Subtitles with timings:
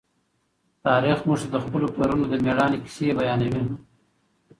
[0.85, 3.63] تاریخ موږ ته د خپلو پلرونو د مېړانې کیسې بیانوي.